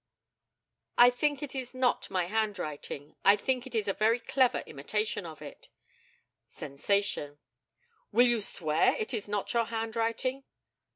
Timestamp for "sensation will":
6.47-8.25